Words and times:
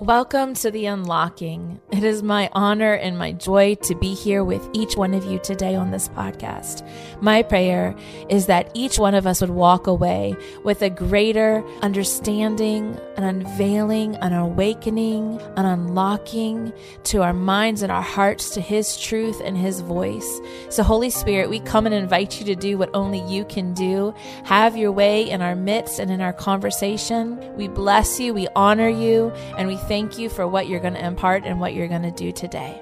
Welcome 0.00 0.54
to 0.54 0.70
the 0.70 0.86
unlocking. 0.86 1.78
It 1.92 2.04
is 2.04 2.22
my 2.22 2.48
honor 2.54 2.94
and 2.94 3.18
my 3.18 3.32
joy 3.32 3.74
to 3.82 3.94
be 3.94 4.14
here 4.14 4.42
with 4.42 4.66
each 4.72 4.96
one 4.96 5.12
of 5.12 5.26
you 5.26 5.38
today 5.40 5.74
on 5.74 5.90
this 5.90 6.08
podcast. 6.08 6.88
My 7.20 7.42
prayer 7.42 7.94
is 8.30 8.46
that 8.46 8.70
each 8.72 8.98
one 8.98 9.14
of 9.14 9.26
us 9.26 9.42
would 9.42 9.50
walk 9.50 9.86
away 9.86 10.34
with 10.64 10.80
a 10.80 10.88
greater 10.88 11.62
understanding, 11.82 12.98
an 13.18 13.24
unveiling, 13.24 14.16
an 14.16 14.32
awakening, 14.32 15.38
an 15.58 15.66
unlocking 15.66 16.72
to 17.04 17.20
our 17.20 17.34
minds 17.34 17.82
and 17.82 17.92
our 17.92 18.00
hearts 18.00 18.48
to 18.54 18.62
His 18.62 18.98
truth 18.98 19.42
and 19.44 19.54
His 19.54 19.82
voice. 19.82 20.40
So, 20.70 20.82
Holy 20.82 21.10
Spirit, 21.10 21.50
we 21.50 21.60
come 21.60 21.84
and 21.84 21.94
invite 21.94 22.40
you 22.40 22.46
to 22.46 22.54
do 22.54 22.78
what 22.78 22.88
only 22.94 23.20
you 23.30 23.44
can 23.44 23.74
do. 23.74 24.14
Have 24.44 24.78
your 24.78 24.92
way 24.92 25.28
in 25.28 25.42
our 25.42 25.54
midst 25.54 25.98
and 25.98 26.10
in 26.10 26.22
our 26.22 26.32
conversation. 26.32 27.38
We 27.54 27.68
bless 27.68 28.18
you, 28.18 28.32
we 28.32 28.48
honor 28.56 28.88
you, 28.88 29.30
and 29.58 29.68
we 29.68 29.76
thank 29.90 30.20
you 30.20 30.28
for 30.28 30.46
what 30.46 30.68
you're 30.68 30.78
going 30.78 30.94
to 30.94 31.04
impart 31.04 31.44
and 31.44 31.58
what 31.58 31.74
you're 31.74 31.88
going 31.88 32.00
to 32.00 32.12
do 32.12 32.30
today. 32.30 32.80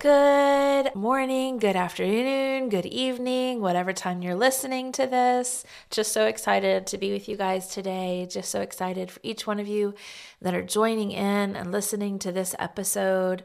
Good 0.00 0.92
morning, 0.96 1.58
good 1.58 1.76
afternoon, 1.76 2.70
good 2.70 2.86
evening, 2.86 3.60
whatever 3.60 3.92
time 3.92 4.20
you're 4.20 4.34
listening 4.34 4.90
to 4.90 5.06
this. 5.06 5.64
Just 5.90 6.10
so 6.10 6.26
excited 6.26 6.88
to 6.88 6.98
be 6.98 7.12
with 7.12 7.28
you 7.28 7.36
guys 7.36 7.68
today. 7.68 8.26
Just 8.28 8.50
so 8.50 8.62
excited 8.62 9.12
for 9.12 9.20
each 9.22 9.46
one 9.46 9.60
of 9.60 9.68
you 9.68 9.94
that 10.42 10.56
are 10.56 10.62
joining 10.64 11.12
in 11.12 11.54
and 11.54 11.70
listening 11.70 12.18
to 12.18 12.32
this 12.32 12.56
episode. 12.58 13.44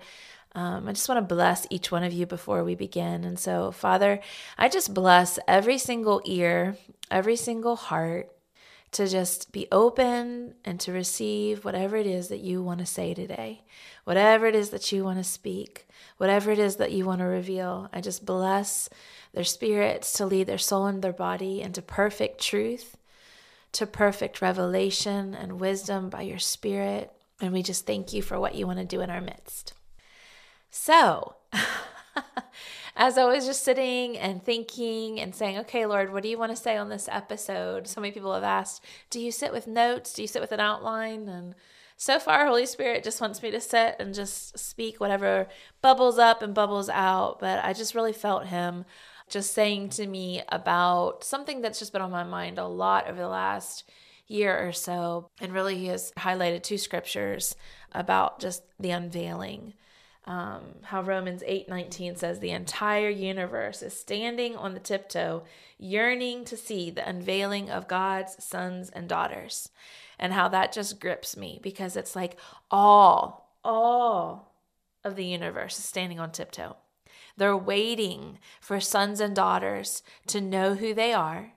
Um, 0.56 0.88
I 0.88 0.94
just 0.94 1.08
want 1.08 1.20
to 1.20 1.36
bless 1.36 1.68
each 1.70 1.92
one 1.92 2.04
of 2.04 2.12
you 2.12 2.26
before 2.26 2.64
we 2.64 2.74
begin. 2.74 3.24
And 3.24 3.38
so, 3.38 3.72
Father, 3.72 4.20
I 4.58 4.68
just 4.68 4.96
bless 4.96 5.38
every 5.48 5.78
single 5.78 6.24
ear, 6.26 6.76
every 7.12 7.36
single 7.36 7.76
heart, 7.76 8.32
to 8.92 9.08
just 9.08 9.52
be 9.52 9.68
open 9.72 10.54
and 10.66 10.80
to 10.82 10.92
receive 10.92 11.64
whatever 11.64 11.96
it 11.96 12.06
is 12.06 12.28
that 12.28 12.42
you 12.42 12.62
want 12.62 12.80
to 12.80 12.86
say 12.86 13.14
today, 13.14 13.62
whatever 14.04 14.48
it 14.48 14.56
is 14.56 14.72
that 14.72 14.92
you 14.92 15.04
want 15.04 15.18
to 15.18 15.24
speak, 15.24 15.88
whatever 16.18 16.52
it 16.52 16.60
is 16.60 16.76
that 16.76 16.92
you 16.92 17.06
want 17.06 17.20
to 17.20 17.26
reveal. 17.26 17.90
I 17.94 18.02
just 18.02 18.26
bless 18.26 18.90
their 19.34 19.46
spirits 19.46 20.12
to 20.14 20.26
lead 20.26 20.48
their 20.48 20.58
soul 20.58 20.88
and 20.88 21.02
their 21.02 21.14
body 21.14 21.62
into 21.62 21.82
perfect 21.82 22.42
truth, 22.42 22.98
to 23.72 23.86
perfect 23.86 24.42
revelation 24.42 25.34
and 25.34 25.60
wisdom 25.60 26.10
by 26.10 26.24
your 26.24 26.40
spirit. 26.40 27.14
And 27.40 27.54
we 27.54 27.64
just 27.64 27.88
thank 27.88 28.12
you 28.12 28.22
for 28.22 28.40
what 28.40 28.56
you 28.56 28.68
want 28.68 28.80
to 28.80 28.86
do 28.86 29.00
in 29.00 29.10
our 29.10 29.22
midst. 29.22 29.74
So, 30.70 31.36
as 33.02 33.18
I 33.18 33.26
was 33.26 33.48
just 33.48 33.64
sitting 33.64 34.16
and 34.16 34.44
thinking 34.44 35.20
and 35.20 35.34
saying, 35.34 35.58
okay, 35.58 35.88
Lord, 35.88 36.14
what 36.14 36.22
do 36.22 36.30
you 36.30 36.38
want 36.38 36.52
to 36.52 36.56
say 36.56 36.78
on 36.78 36.90
this 36.90 37.10
episode? 37.12 37.88
So 37.88 38.00
many 38.00 38.12
people 38.12 38.32
have 38.32 38.44
asked, 38.44 38.86
do 39.10 39.20
you 39.20 39.32
sit 39.32 39.52
with 39.52 39.66
notes? 39.66 40.14
Do 40.14 40.22
you 40.22 40.28
sit 40.28 40.40
with 40.40 40.52
an 40.52 40.60
outline? 40.60 41.28
And 41.28 41.56
so 41.98 42.20
far, 42.20 42.46
Holy 42.46 42.68
Spirit 42.68 43.04
just 43.04 43.20
wants 43.20 43.42
me 43.42 43.50
to 43.50 43.60
sit 43.60 43.96
and 44.00 44.14
just 44.14 44.60
speak 44.60 45.00
whatever 45.00 45.48
bubbles 45.82 46.20
up 46.20 46.44
and 46.44 46.54
bubbles 46.54 46.90
out. 46.90 47.40
But 47.40 47.66
I 47.66 47.74
just 47.74 47.96
really 47.96 48.14
felt 48.14 48.46
Him 48.46 48.86
just 49.28 49.52
saying 49.52 49.90
to 49.90 50.06
me 50.06 50.44
about 50.50 51.24
something 51.24 51.60
that's 51.60 51.80
just 51.80 51.94
been 51.94 52.04
on 52.04 52.12
my 52.12 52.24
mind 52.24 52.60
a 52.60 52.68
lot 52.68 53.08
over 53.08 53.20
the 53.20 53.28
last 53.28 53.90
year 54.28 54.56
or 54.68 54.74
so. 54.74 55.28
And 55.40 55.54
really, 55.54 55.76
He 55.76 55.88
has 55.88 56.14
highlighted 56.20 56.62
two 56.62 56.78
scriptures 56.78 57.56
about 57.94 58.40
just 58.40 58.62
the 58.80 58.92
unveiling 58.92 59.74
um, 60.26 60.76
how 60.84 61.02
Romans 61.02 61.44
8:19 61.48 62.18
says 62.18 62.40
the 62.40 62.52
entire 62.52 63.10
universe 63.10 63.82
is 63.82 64.00
standing 64.00 64.56
on 64.56 64.74
the 64.74 64.80
tiptoe, 64.80 65.44
yearning 65.78 66.46
to 66.46 66.56
see 66.56 66.92
the 66.92 67.08
unveiling 67.08 67.70
of 67.70 67.88
God's 67.88 68.44
sons 68.44 68.90
and 68.90 69.10
daughters. 69.10 69.70
And 70.20 70.34
how 70.34 70.48
that 70.50 70.72
just 70.72 71.00
grips 71.00 71.36
me 71.36 71.60
because 71.64 71.98
it's 71.98 72.16
like 72.16 72.40
all, 72.70 73.58
all 73.64 74.54
of 75.04 75.16
the 75.16 75.26
universe 75.26 75.80
is 75.80 75.86
standing 75.86 76.20
on 76.20 76.32
tiptoe. 76.32 76.78
They're 77.38 77.58
waiting 77.58 78.38
for 78.60 78.80
sons 78.80 79.20
and 79.20 79.36
daughters 79.36 80.04
to 80.28 80.40
know 80.40 80.76
who 80.76 80.94
they 80.94 81.12
are 81.12 81.54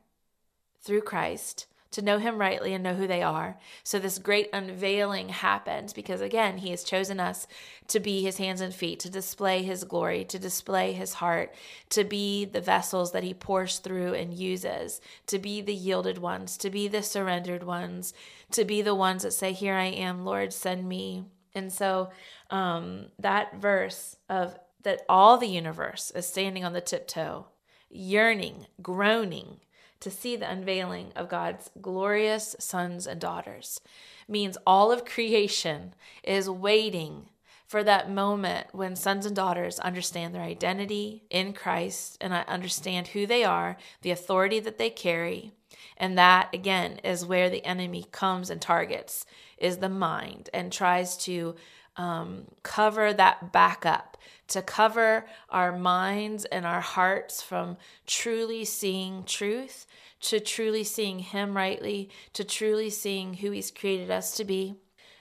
through 0.81 1.03
Christ 1.03 1.67
to 1.95 2.03
know 2.03 2.19
him 2.19 2.39
rightly 2.39 2.75
and 2.75 2.83
know 2.83 2.95
who 2.95 3.07
they 3.07 3.23
are. 3.23 3.57
So 3.85 4.01
this 4.01 4.19
great 4.19 4.51
unveiling 4.53 5.29
happens 5.29 5.93
because 5.93 6.21
again, 6.21 6.59
he 6.59 6.71
has 6.71 6.83
chosen 6.83 7.21
us 7.21 7.47
to 7.87 8.01
be 8.01 8.21
his 8.21 8.39
hands 8.39 8.61
and 8.61 8.75
feet, 8.75 8.99
to 9.01 9.11
display 9.11 9.63
his 9.63 9.85
glory, 9.85 10.25
to 10.25 10.39
display 10.39 10.93
his 10.93 11.15
heart, 11.15 11.55
to 11.91 12.03
be 12.03 12.47
the 12.47 12.61
vessels 12.61 13.13
that 13.13 13.23
he 13.23 13.33
pours 13.33 13.79
through 13.79 14.13
and 14.15 14.35
uses, 14.35 15.01
to 15.29 15.39
be 15.39 15.61
the 15.61 15.75
yielded 15.75 16.19
ones, 16.19 16.57
to 16.59 16.69
be 16.69 16.89
the 16.89 17.03
surrendered 17.03 17.63
ones, 17.63 18.13
to 18.51 18.65
be 18.65 18.83
the 18.83 18.95
ones 18.95 19.23
that 19.23 19.33
say, 19.33 19.53
"Here 19.53 19.75
I 19.75 19.87
am, 19.87 20.25
Lord, 20.25 20.53
send 20.53 20.89
me." 20.89 21.27
And 21.55 21.73
so 21.73 22.11
um, 22.51 23.07
that 23.21 23.55
verse 23.55 24.17
of 24.29 24.59
that 24.83 25.03
all 25.09 25.39
the 25.39 25.47
universe 25.47 26.11
is 26.17 26.27
standing 26.27 26.65
on 26.65 26.73
the 26.73 26.81
tiptoe, 26.81 27.47
yearning, 27.89 28.67
groaning 28.83 29.61
to 30.01 30.11
see 30.11 30.37
the 30.37 30.51
unveiling 30.51 31.13
of 31.17 31.29
God's 31.29 31.71
glorious 31.81 32.57
sons 32.59 33.07
and 33.07 33.21
daughters 33.21 33.81
means 34.29 34.59
all 34.67 34.93
of 34.93 35.05
creation 35.05 35.95
is 36.23 36.49
waiting 36.49 37.29
for 37.67 37.83
that 37.83 38.11
moment 38.11 38.69
when 38.73 38.95
sons 38.95 39.27
and 39.27 39.35
daughters 39.35 39.79
understand 39.81 40.35
their 40.35 40.43
identity 40.43 41.25
in 41.31 41.53
Christ 41.53 42.19
and 42.21 42.33
understand 42.33 43.09
who 43.09 43.27
they 43.27 43.43
are, 43.43 43.77
the 44.03 44.11
authority 44.11 44.61
that 44.61 44.79
they 44.79 44.91
carry. 44.91 45.53
And 45.97 46.17
that, 46.19 46.51
again, 46.53 47.01
is 47.03 47.25
where 47.27 47.49
the 47.49 47.65
enemy 47.65 48.07
comes 48.13 48.51
and 48.51 48.61
targets, 48.61 49.27
is 49.59 49.79
the 49.79 49.89
mind, 49.89 50.51
and 50.53 50.73
tries 50.73 51.17
to 51.19 51.55
um, 51.97 52.47
cover 52.63 53.13
that 53.13 53.53
back 53.53 53.87
up, 53.87 54.17
to 54.49 54.63
cover 54.63 55.27
our 55.49 55.77
minds 55.77 56.45
and 56.47 56.67
our 56.67 56.81
hearts 56.81 57.43
from 57.43 57.77
truly 58.07 58.65
seeing 58.65 59.25
truth, 59.25 59.87
to 60.21 60.41
truly 60.41 60.85
seeing 60.85 61.21
Him 61.21 61.57
rightly, 61.57 62.11
to 62.33 62.45
truly 62.45 62.91
seeing 62.91 63.35
who 63.35 63.51
He's 63.51 63.71
created 63.71 64.11
us 64.11 64.37
to 64.37 64.45
be. 64.45 64.75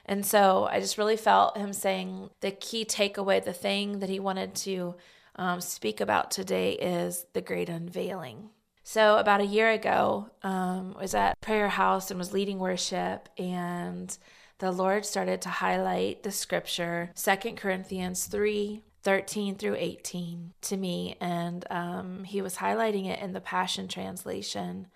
And 0.05 0.25
so 0.25 0.67
I 0.69 0.79
just 0.79 0.97
really 0.97 1.17
felt 1.17 1.57
Him 1.57 1.73
saying 1.73 2.29
the 2.41 2.51
key 2.51 2.85
takeaway, 2.85 3.43
the 3.43 3.53
thing 3.53 3.99
that 3.99 4.09
He 4.09 4.19
wanted 4.19 4.55
to 4.55 4.95
um, 5.35 5.61
speak 5.61 6.01
about 6.01 6.31
today 6.31 6.73
is 6.73 7.25
the 7.33 7.41
great 7.41 7.69
unveiling. 7.69 8.49
So 8.83 9.17
about 9.17 9.39
a 9.39 9.45
year 9.45 9.71
ago, 9.71 10.29
um, 10.43 10.93
was 10.99 11.15
at 11.15 11.39
prayer 11.39 11.69
house 11.69 12.11
and 12.11 12.19
was 12.19 12.33
leading 12.33 12.59
worship 12.59 13.29
and 13.37 14.15
the 14.63 14.71
Lord 14.71 15.05
started 15.05 15.41
to 15.41 15.49
highlight 15.49 16.23
the 16.23 16.31
scripture, 16.31 17.11
Second 17.15 17.57
Corinthians 17.57 18.27
3 18.27 18.81
13 19.01 19.55
through 19.55 19.75
18 19.77 20.53
to 20.61 20.77
me. 20.77 21.17
And 21.19 21.65
um, 21.69 22.23
he 22.23 22.41
was 22.41 22.55
highlighting 22.55 23.05
it 23.05 23.19
in 23.19 23.33
the 23.33 23.41
Passion 23.41 23.89
Translation. 23.89 24.87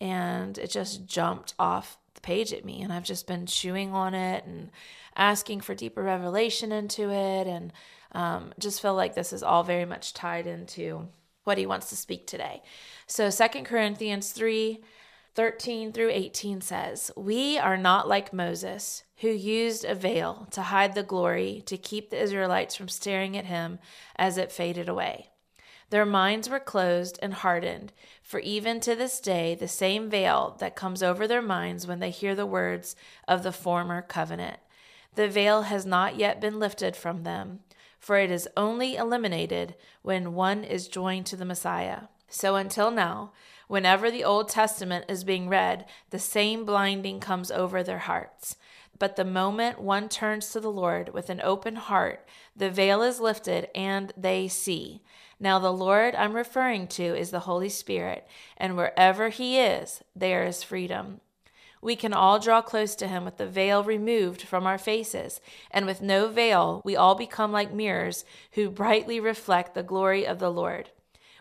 And 0.00 0.58
it 0.58 0.72
just 0.72 1.06
jumped 1.06 1.54
off 1.60 1.96
the 2.14 2.20
page 2.22 2.52
at 2.52 2.64
me. 2.64 2.82
And 2.82 2.92
I've 2.92 3.04
just 3.04 3.28
been 3.28 3.46
chewing 3.46 3.92
on 3.92 4.14
it 4.14 4.44
and 4.46 4.72
asking 5.14 5.60
for 5.60 5.76
deeper 5.76 6.02
revelation 6.02 6.72
into 6.72 7.08
it. 7.10 7.46
And 7.46 7.72
um, 8.10 8.52
just 8.58 8.82
feel 8.82 8.94
like 8.96 9.14
this 9.14 9.32
is 9.32 9.44
all 9.44 9.62
very 9.62 9.84
much 9.84 10.12
tied 10.12 10.48
into 10.48 11.06
what 11.44 11.56
he 11.56 11.66
wants 11.66 11.88
to 11.90 11.96
speak 11.96 12.26
today. 12.26 12.64
So, 13.06 13.30
Second 13.30 13.66
Corinthians 13.66 14.32
3 14.32 14.82
13 15.34 15.92
through 15.92 16.10
18 16.10 16.60
says, 16.60 17.10
We 17.16 17.58
are 17.58 17.76
not 17.76 18.08
like 18.08 18.32
Moses, 18.32 19.02
who 19.18 19.30
used 19.30 19.84
a 19.84 19.94
veil 19.94 20.46
to 20.52 20.62
hide 20.62 20.94
the 20.94 21.02
glory 21.02 21.62
to 21.66 21.76
keep 21.76 22.10
the 22.10 22.22
Israelites 22.22 22.76
from 22.76 22.88
staring 22.88 23.36
at 23.36 23.46
him 23.46 23.80
as 24.14 24.38
it 24.38 24.52
faded 24.52 24.88
away. 24.88 25.30
Their 25.90 26.06
minds 26.06 26.48
were 26.48 26.60
closed 26.60 27.18
and 27.20 27.34
hardened, 27.34 27.92
for 28.22 28.38
even 28.40 28.78
to 28.80 28.94
this 28.94 29.20
day, 29.20 29.54
the 29.54 29.68
same 29.68 30.08
veil 30.08 30.56
that 30.60 30.76
comes 30.76 31.02
over 31.02 31.26
their 31.26 31.42
minds 31.42 31.86
when 31.86 31.98
they 31.98 32.10
hear 32.10 32.34
the 32.34 32.46
words 32.46 32.94
of 33.26 33.42
the 33.42 33.52
former 33.52 34.02
covenant. 34.02 34.58
The 35.16 35.28
veil 35.28 35.62
has 35.62 35.84
not 35.84 36.16
yet 36.16 36.40
been 36.40 36.58
lifted 36.58 36.96
from 36.96 37.24
them, 37.24 37.60
for 37.98 38.18
it 38.18 38.30
is 38.30 38.48
only 38.56 38.96
eliminated 38.96 39.74
when 40.02 40.34
one 40.34 40.62
is 40.62 40.88
joined 40.88 41.26
to 41.26 41.36
the 41.36 41.44
Messiah. 41.44 42.02
So 42.28 42.56
until 42.56 42.90
now, 42.90 43.32
Whenever 43.66 44.10
the 44.10 44.24
Old 44.24 44.48
Testament 44.48 45.06
is 45.08 45.24
being 45.24 45.48
read, 45.48 45.86
the 46.10 46.18
same 46.18 46.64
blinding 46.64 47.20
comes 47.20 47.50
over 47.50 47.82
their 47.82 47.98
hearts. 47.98 48.56
But 48.98 49.16
the 49.16 49.24
moment 49.24 49.80
one 49.80 50.08
turns 50.08 50.50
to 50.50 50.60
the 50.60 50.70
Lord 50.70 51.12
with 51.12 51.30
an 51.30 51.40
open 51.42 51.76
heart, 51.76 52.26
the 52.54 52.70
veil 52.70 53.02
is 53.02 53.20
lifted 53.20 53.68
and 53.74 54.12
they 54.16 54.48
see. 54.48 55.02
Now, 55.40 55.58
the 55.58 55.72
Lord 55.72 56.14
I'm 56.14 56.34
referring 56.34 56.86
to 56.88 57.02
is 57.02 57.30
the 57.30 57.40
Holy 57.40 57.68
Spirit, 57.68 58.26
and 58.56 58.76
wherever 58.76 59.30
He 59.30 59.58
is, 59.58 60.02
there 60.14 60.44
is 60.44 60.62
freedom. 60.62 61.20
We 61.82 61.96
can 61.96 62.14
all 62.14 62.38
draw 62.38 62.62
close 62.62 62.94
to 62.94 63.08
Him 63.08 63.24
with 63.24 63.36
the 63.36 63.46
veil 63.46 63.82
removed 63.82 64.42
from 64.42 64.66
our 64.66 64.78
faces, 64.78 65.40
and 65.70 65.86
with 65.86 66.00
no 66.00 66.28
veil, 66.28 66.80
we 66.84 66.96
all 66.96 67.14
become 67.14 67.52
like 67.52 67.74
mirrors 67.74 68.24
who 68.52 68.70
brightly 68.70 69.18
reflect 69.18 69.74
the 69.74 69.82
glory 69.82 70.24
of 70.26 70.38
the 70.38 70.50
Lord. 70.50 70.90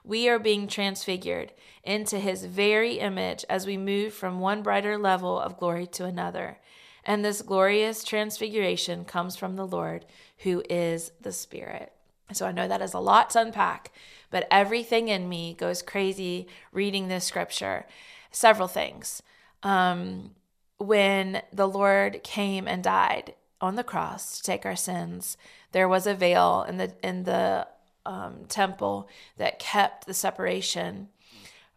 We 0.03 0.27
are 0.29 0.39
being 0.39 0.67
transfigured 0.67 1.53
into 1.83 2.19
his 2.19 2.45
very 2.45 2.99
image 2.99 3.45
as 3.49 3.65
we 3.65 3.77
move 3.77 4.13
from 4.13 4.39
one 4.39 4.61
brighter 4.61 4.97
level 4.97 5.39
of 5.39 5.57
glory 5.57 5.87
to 5.87 6.05
another. 6.05 6.59
And 7.05 7.23
this 7.23 7.41
glorious 7.41 8.03
transfiguration 8.03 9.05
comes 9.05 9.35
from 9.35 9.55
the 9.55 9.67
Lord, 9.67 10.05
who 10.39 10.63
is 10.69 11.11
the 11.21 11.31
Spirit. 11.33 11.91
So 12.31 12.47
I 12.47 12.51
know 12.51 12.67
that 12.67 12.81
is 12.81 12.93
a 12.93 12.99
lot 12.99 13.29
to 13.31 13.41
unpack, 13.41 13.91
but 14.31 14.47
everything 14.49 15.09
in 15.09 15.27
me 15.29 15.53
goes 15.53 15.81
crazy 15.81 16.47
reading 16.71 17.07
this 17.07 17.25
scripture. 17.25 17.85
Several 18.31 18.67
things. 18.67 19.21
Um, 19.61 20.31
when 20.77 21.41
the 21.51 21.67
Lord 21.67 22.23
came 22.23 22.67
and 22.67 22.83
died 22.83 23.35
on 23.61 23.75
the 23.75 23.83
cross 23.83 24.37
to 24.37 24.43
take 24.43 24.65
our 24.65 24.75
sins, 24.75 25.37
there 25.71 25.87
was 25.87 26.07
a 26.07 26.13
veil 26.13 26.65
in 26.67 26.77
the 26.77 26.93
in 27.03 27.23
the 27.23 27.67
um, 28.05 28.45
temple 28.47 29.07
that 29.37 29.59
kept 29.59 30.05
the 30.05 30.13
separation 30.13 31.09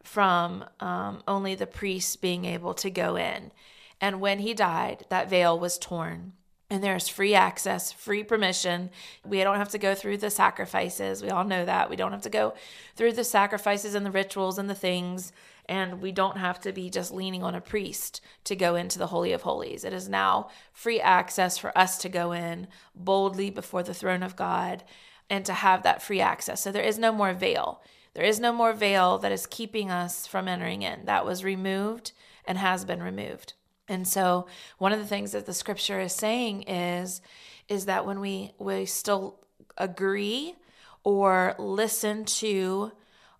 from 0.03 0.63
um, 0.79 1.21
only 1.27 1.53
the 1.55 1.67
priests 1.67 2.15
being 2.15 2.45
able 2.45 2.73
to 2.73 2.89
go 2.89 3.17
in. 3.17 3.51
And 3.99 4.21
when 4.21 4.39
he 4.39 4.53
died, 4.53 5.05
that 5.09 5.29
veil 5.29 5.59
was 5.59 5.77
torn. 5.77 6.33
And 6.69 6.83
there's 6.83 7.07
free 7.07 7.33
access, 7.33 7.93
free 7.93 8.23
permission. 8.23 8.89
We 9.25 9.41
don't 9.41 9.57
have 9.57 9.69
to 9.69 9.77
go 9.77 9.95
through 9.95 10.17
the 10.17 10.29
sacrifices. 10.29 11.23
We 11.23 11.29
all 11.29 11.45
know 11.45 11.63
that. 11.65 11.89
We 11.89 11.95
don't 11.95 12.11
have 12.11 12.23
to 12.23 12.29
go 12.29 12.53
through 12.95 13.13
the 13.13 13.23
sacrifices 13.23 13.95
and 13.95 14.05
the 14.05 14.11
rituals 14.11 14.57
and 14.57 14.69
the 14.69 14.75
things. 14.75 15.31
And 15.69 16.01
we 16.01 16.11
don't 16.11 16.37
have 16.37 16.59
to 16.61 16.73
be 16.73 16.89
just 16.89 17.13
leaning 17.13 17.43
on 17.43 17.55
a 17.55 17.61
priest 17.61 18.21
to 18.45 18.55
go 18.55 18.75
into 18.75 18.99
the 18.99 19.07
Holy 19.07 19.31
of 19.31 19.43
Holies. 19.43 19.85
It 19.85 19.93
is 19.93 20.09
now 20.09 20.49
free 20.73 20.99
access 20.99 21.57
for 21.57 21.77
us 21.77 21.97
to 21.99 22.09
go 22.09 22.33
in 22.33 22.67
boldly 22.95 23.49
before 23.49 23.83
the 23.83 23.93
throne 23.93 24.23
of 24.23 24.35
God 24.35 24.83
and 25.29 25.45
to 25.45 25.53
have 25.53 25.83
that 25.83 26.01
free 26.01 26.21
access. 26.21 26.61
So 26.61 26.71
there 26.71 26.83
is 26.83 26.97
no 26.97 27.11
more 27.11 27.33
veil. 27.33 27.81
There 28.13 28.25
is 28.25 28.39
no 28.39 28.51
more 28.51 28.73
veil 28.73 29.17
that 29.19 29.31
is 29.31 29.45
keeping 29.45 29.91
us 29.91 30.25
from 30.25 30.47
entering 30.47 30.81
in. 30.81 31.05
That 31.05 31.25
was 31.25 31.43
removed 31.43 32.13
and 32.45 32.57
has 32.57 32.85
been 32.85 33.03
removed. 33.03 33.53
And 33.87 34.07
so 34.07 34.47
one 34.77 34.91
of 34.91 34.99
the 34.99 35.05
things 35.05 35.31
that 35.31 35.45
the 35.45 35.53
scripture 35.53 35.99
is 35.99 36.13
saying 36.13 36.63
is 36.63 37.21
is 37.69 37.85
that 37.85 38.05
when 38.05 38.19
we 38.19 38.51
we 38.57 38.85
still 38.85 39.39
agree 39.77 40.55
or 41.03 41.55
listen 41.57 42.25
to 42.25 42.91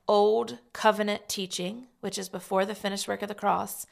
old 0.07 0.59
covenant 0.73 1.27
teaching, 1.27 1.87
which 1.99 2.17
is 2.17 2.29
before 2.29 2.65
the 2.65 2.75
finished 2.75 3.07
work 3.07 3.21
of 3.21 3.27
the 3.27 3.35
cross, 3.35 3.85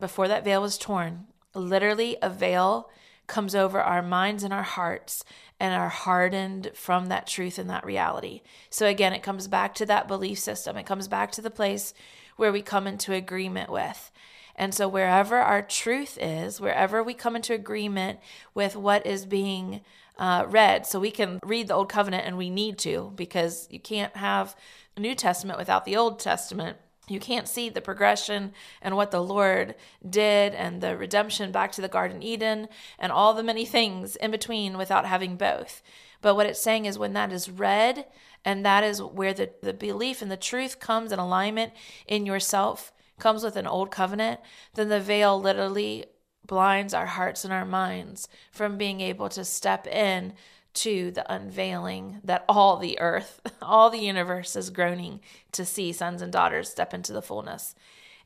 before 0.00 0.28
that 0.28 0.44
veil 0.44 0.62
was 0.62 0.78
torn, 0.78 1.26
literally 1.54 2.16
a 2.22 2.30
veil 2.30 2.90
comes 3.32 3.54
over 3.54 3.80
our 3.80 4.02
minds 4.02 4.44
and 4.44 4.52
our 4.52 4.62
hearts 4.62 5.24
and 5.58 5.74
are 5.74 5.88
hardened 5.88 6.70
from 6.74 7.06
that 7.06 7.26
truth 7.26 7.58
and 7.58 7.70
that 7.70 7.84
reality. 7.84 8.42
So 8.68 8.86
again, 8.86 9.14
it 9.14 9.22
comes 9.22 9.48
back 9.48 9.74
to 9.76 9.86
that 9.86 10.06
belief 10.06 10.38
system. 10.38 10.76
It 10.76 10.84
comes 10.84 11.08
back 11.08 11.32
to 11.32 11.40
the 11.40 11.50
place 11.50 11.94
where 12.36 12.52
we 12.52 12.60
come 12.60 12.86
into 12.86 13.14
agreement 13.14 13.70
with. 13.70 14.12
And 14.54 14.74
so, 14.74 14.86
wherever 14.86 15.38
our 15.38 15.62
truth 15.62 16.18
is, 16.20 16.60
wherever 16.60 17.02
we 17.02 17.14
come 17.14 17.34
into 17.34 17.54
agreement 17.54 18.20
with 18.52 18.76
what 18.76 19.06
is 19.06 19.24
being 19.24 19.80
uh, 20.18 20.44
read, 20.46 20.86
so 20.86 21.00
we 21.00 21.10
can 21.10 21.40
read 21.42 21.68
the 21.68 21.74
Old 21.74 21.88
Covenant 21.88 22.26
and 22.26 22.36
we 22.36 22.50
need 22.50 22.76
to 22.80 23.12
because 23.16 23.66
you 23.70 23.80
can't 23.80 24.14
have 24.14 24.54
New 24.98 25.14
Testament 25.14 25.58
without 25.58 25.86
the 25.86 25.96
Old 25.96 26.20
Testament. 26.20 26.76
You 27.08 27.18
can't 27.18 27.48
see 27.48 27.68
the 27.68 27.80
progression 27.80 28.52
and 28.80 28.96
what 28.96 29.10
the 29.10 29.22
Lord 29.22 29.74
did 30.08 30.54
and 30.54 30.80
the 30.80 30.96
redemption 30.96 31.50
back 31.50 31.72
to 31.72 31.80
the 31.80 31.88
Garden 31.88 32.22
Eden 32.22 32.68
and 32.98 33.10
all 33.10 33.34
the 33.34 33.42
many 33.42 33.64
things 33.64 34.14
in 34.16 34.30
between 34.30 34.78
without 34.78 35.06
having 35.06 35.36
both. 35.36 35.82
But 36.20 36.36
what 36.36 36.46
it's 36.46 36.62
saying 36.62 36.86
is 36.86 36.98
when 36.98 37.12
that 37.14 37.32
is 37.32 37.50
read, 37.50 38.06
and 38.44 38.64
that 38.64 38.84
is 38.84 39.02
where 39.02 39.34
the, 39.34 39.50
the 39.62 39.72
belief 39.72 40.22
and 40.22 40.30
the 40.30 40.36
truth 40.36 40.78
comes 40.78 41.10
in 41.10 41.18
alignment 41.18 41.72
in 42.06 42.24
yourself, 42.24 42.92
comes 43.18 43.42
with 43.42 43.56
an 43.56 43.66
old 43.66 43.90
covenant, 43.90 44.40
then 44.74 44.88
the 44.88 45.00
veil 45.00 45.40
literally 45.40 46.06
blinds 46.46 46.94
our 46.94 47.06
hearts 47.06 47.44
and 47.44 47.52
our 47.52 47.64
minds 47.64 48.28
from 48.50 48.78
being 48.78 49.00
able 49.00 49.28
to 49.28 49.44
step 49.44 49.86
in 49.86 50.32
to 50.74 51.10
the 51.10 51.32
unveiling 51.32 52.20
that 52.24 52.44
all 52.48 52.76
the 52.76 52.98
earth, 52.98 53.40
all 53.62 53.90
the 53.90 53.98
universe 53.98 54.56
is 54.56 54.70
groaning 54.70 55.20
to 55.52 55.64
see 55.64 55.92
sons 55.92 56.22
and 56.22 56.32
daughters 56.32 56.70
step 56.70 56.94
into 56.94 57.12
the 57.12 57.22
fullness. 57.22 57.74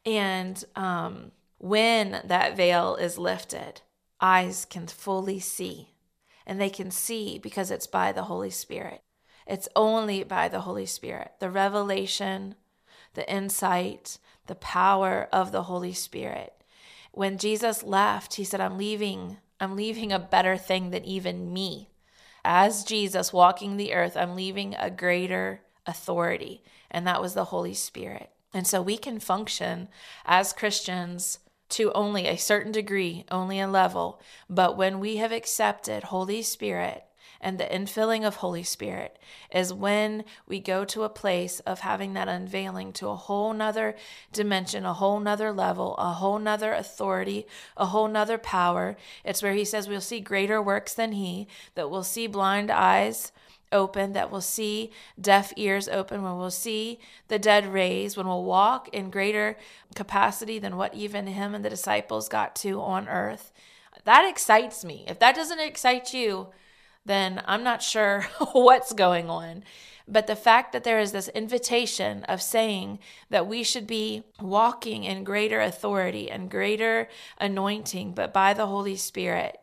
And 0.04 0.62
um, 0.76 1.32
when 1.58 2.20
that 2.24 2.56
veil 2.56 2.96
is 2.96 3.18
lifted, 3.18 3.80
eyes 4.20 4.64
can 4.64 4.86
fully 4.86 5.40
see. 5.40 5.90
And 6.46 6.60
they 6.60 6.70
can 6.70 6.92
see 6.92 7.38
because 7.38 7.70
it's 7.70 7.88
by 7.88 8.12
the 8.12 8.24
Holy 8.24 8.50
Spirit. 8.50 9.02
It's 9.46 9.68
only 9.74 10.22
by 10.22 10.48
the 10.48 10.60
Holy 10.60 10.86
Spirit. 10.86 11.32
The 11.40 11.50
revelation, 11.50 12.54
the 13.14 13.28
insight, 13.30 14.18
the 14.46 14.54
power 14.54 15.28
of 15.32 15.50
the 15.50 15.64
Holy 15.64 15.92
Spirit. 15.92 16.52
When 17.10 17.38
Jesus 17.38 17.82
left, 17.82 18.34
he 18.34 18.44
said, 18.44 18.60
I'm 18.60 18.78
leaving, 18.78 19.38
I'm 19.58 19.74
leaving 19.74 20.12
a 20.12 20.18
better 20.20 20.56
thing 20.56 20.90
than 20.90 21.04
even 21.04 21.52
me 21.52 21.88
as 22.46 22.84
Jesus 22.84 23.32
walking 23.32 23.76
the 23.76 23.92
earth, 23.92 24.16
I'm 24.16 24.36
leaving 24.36 24.76
a 24.78 24.88
greater 24.88 25.62
authority, 25.84 26.62
and 26.90 27.04
that 27.06 27.20
was 27.20 27.34
the 27.34 27.46
Holy 27.46 27.74
Spirit. 27.74 28.30
And 28.54 28.66
so 28.66 28.80
we 28.80 28.96
can 28.96 29.18
function 29.18 29.88
as 30.24 30.52
Christians 30.52 31.40
to 31.70 31.92
only 31.92 32.28
a 32.28 32.36
certain 32.36 32.70
degree, 32.70 33.24
only 33.32 33.58
a 33.58 33.66
level. 33.66 34.20
But 34.48 34.76
when 34.76 35.00
we 35.00 35.16
have 35.16 35.32
accepted 35.32 36.04
Holy 36.04 36.40
Spirit 36.40 37.05
and 37.40 37.58
the 37.58 37.64
infilling 37.64 38.26
of 38.26 38.36
Holy 38.36 38.62
Spirit 38.62 39.18
is 39.52 39.72
when 39.72 40.24
we 40.46 40.60
go 40.60 40.84
to 40.84 41.04
a 41.04 41.08
place 41.08 41.60
of 41.60 41.80
having 41.80 42.14
that 42.14 42.28
unveiling 42.28 42.92
to 42.94 43.08
a 43.08 43.16
whole 43.16 43.52
nother 43.52 43.94
dimension, 44.32 44.84
a 44.84 44.94
whole 44.94 45.20
nother 45.20 45.52
level, 45.52 45.94
a 45.96 46.14
whole 46.14 46.38
nother 46.38 46.72
authority, 46.72 47.46
a 47.76 47.86
whole 47.86 48.08
nother 48.08 48.38
power. 48.38 48.96
It's 49.24 49.42
where 49.42 49.54
he 49.54 49.64
says 49.64 49.88
we'll 49.88 50.00
see 50.00 50.20
greater 50.20 50.60
works 50.60 50.94
than 50.94 51.12
he, 51.12 51.46
that 51.74 51.90
we'll 51.90 52.04
see 52.04 52.26
blind 52.26 52.70
eyes 52.70 53.32
open, 53.72 54.12
that 54.12 54.30
we'll 54.30 54.40
see 54.40 54.90
deaf 55.20 55.52
ears 55.56 55.88
open, 55.88 56.22
when 56.22 56.38
we'll 56.38 56.50
see 56.50 56.98
the 57.28 57.38
dead 57.38 57.66
raised, 57.66 58.16
when 58.16 58.26
we'll 58.26 58.44
walk 58.44 58.88
in 58.88 59.10
greater 59.10 59.56
capacity 59.94 60.58
than 60.58 60.76
what 60.76 60.94
even 60.94 61.26
him 61.26 61.54
and 61.54 61.64
the 61.64 61.70
disciples 61.70 62.28
got 62.28 62.54
to 62.56 62.80
on 62.80 63.08
earth. 63.08 63.52
That 64.04 64.28
excites 64.28 64.84
me. 64.84 65.04
If 65.08 65.18
that 65.18 65.34
doesn't 65.34 65.60
excite 65.60 66.14
you, 66.14 66.48
then 67.06 67.42
I'm 67.46 67.62
not 67.62 67.82
sure 67.82 68.22
what's 68.52 68.92
going 68.92 69.30
on. 69.30 69.64
But 70.08 70.28
the 70.28 70.36
fact 70.36 70.72
that 70.72 70.84
there 70.84 71.00
is 71.00 71.10
this 71.10 71.28
invitation 71.28 72.22
of 72.24 72.40
saying 72.40 73.00
that 73.30 73.48
we 73.48 73.64
should 73.64 73.86
be 73.86 74.22
walking 74.40 75.02
in 75.02 75.24
greater 75.24 75.60
authority 75.60 76.30
and 76.30 76.50
greater 76.50 77.08
anointing, 77.40 78.12
but 78.12 78.32
by 78.32 78.54
the 78.54 78.66
Holy 78.66 78.96
Spirit. 78.96 79.58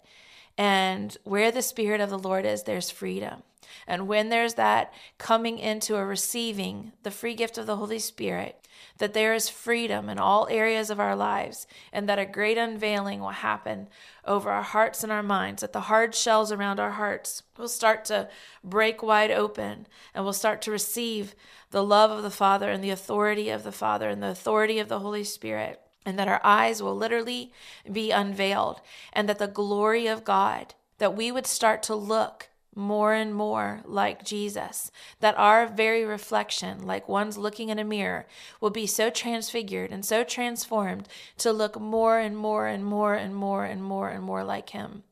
And 0.57 1.15
where 1.23 1.49
the 1.49 1.61
Spirit 1.61 2.01
of 2.01 2.09
the 2.09 2.19
Lord 2.19 2.45
is, 2.45 2.63
there's 2.63 2.91
freedom. 2.91 3.43
And 3.87 4.07
when 4.07 4.29
there's 4.29 4.55
that 4.55 4.93
coming 5.17 5.59
into 5.59 5.95
a 5.95 6.05
receiving 6.05 6.91
the 7.03 7.11
free 7.11 7.35
gift 7.35 7.57
of 7.57 7.65
the 7.65 7.77
Holy 7.77 7.99
Spirit, 7.99 8.59
that 8.97 9.13
there 9.13 9.33
is 9.33 9.49
freedom 9.49 10.09
in 10.09 10.19
all 10.19 10.47
areas 10.49 10.89
of 10.89 10.99
our 10.99 11.15
lives, 11.15 11.67
and 11.91 12.07
that 12.07 12.19
a 12.19 12.25
great 12.25 12.57
unveiling 12.57 13.19
will 13.19 13.29
happen 13.29 13.87
over 14.25 14.49
our 14.49 14.63
hearts 14.63 15.03
and 15.03 15.11
our 15.11 15.23
minds, 15.23 15.61
that 15.61 15.73
the 15.73 15.81
hard 15.81 16.15
shells 16.15 16.51
around 16.51 16.79
our 16.79 16.91
hearts 16.91 17.43
will 17.57 17.67
start 17.67 18.05
to 18.05 18.29
break 18.63 19.03
wide 19.03 19.31
open, 19.31 19.87
and 20.13 20.23
we'll 20.23 20.33
start 20.33 20.61
to 20.61 20.71
receive 20.71 21.35
the 21.71 21.83
love 21.83 22.11
of 22.11 22.23
the 22.23 22.29
Father 22.29 22.69
and 22.69 22.83
the 22.83 22.89
authority 22.89 23.49
of 23.49 23.63
the 23.63 23.71
Father 23.71 24.09
and 24.09 24.21
the 24.21 24.29
authority 24.29 24.79
of 24.79 24.89
the 24.89 24.99
Holy 24.99 25.23
Spirit. 25.23 25.79
And 26.05 26.19
that 26.19 26.27
our 26.27 26.41
eyes 26.43 26.83
will 26.83 26.97
literally 26.97 27.53
be 27.89 28.11
unveiled, 28.11 28.81
and 29.13 29.29
that 29.29 29.39
the 29.39 29.47
glory 29.47 30.05
of 30.05 30.25
God, 30.25 30.73
that 30.97 31.15
we 31.15 31.31
would 31.31 31.47
start 31.47 31.81
to 31.83 31.95
look 31.95 32.49
more 32.75 33.13
and 33.13 33.33
more 33.33 33.81
like 33.85 34.23
Jesus, 34.23 34.91
that 35.19 35.37
our 35.37 35.67
very 35.67 36.05
reflection, 36.05 36.85
like 36.85 37.07
one's 37.07 37.37
looking 37.37 37.69
in 37.69 37.79
a 37.79 37.83
mirror, 37.83 38.25
will 38.59 38.69
be 38.69 38.87
so 38.87 39.09
transfigured 39.09 39.91
and 39.91 40.05
so 40.05 40.23
transformed 40.23 41.07
to 41.37 41.51
look 41.51 41.79
more 41.79 42.19
and 42.19 42.37
more 42.37 42.67
and 42.67 42.85
more 42.85 43.15
and 43.15 43.35
more 43.35 43.65
and 43.65 43.83
more 43.83 44.09
and 44.09 44.23
more 44.23 44.43
like 44.43 44.69
Him. 44.69 45.03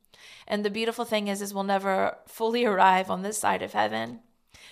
And 0.48 0.66
the 0.66 0.70
beautiful 0.70 1.06
thing 1.06 1.28
is, 1.28 1.42
is 1.42 1.54
we'll 1.54 1.64
never 1.64 2.18
fully 2.28 2.66
arrive 2.66 3.10
on 3.10 3.22
this 3.22 3.38
side 3.38 3.62
of 3.62 3.74
heaven. 3.74 4.20